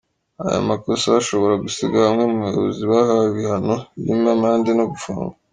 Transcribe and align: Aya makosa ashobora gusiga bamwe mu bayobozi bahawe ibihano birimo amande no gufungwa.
Aya 0.45 0.67
makosa 0.69 1.07
ashobora 1.21 1.61
gusiga 1.63 1.97
bamwe 2.05 2.23
mu 2.31 2.37
bayobozi 2.43 2.83
bahawe 2.91 3.25
ibihano 3.31 3.75
birimo 4.01 4.27
amande 4.35 4.71
no 4.75 4.85
gufungwa. 4.91 5.33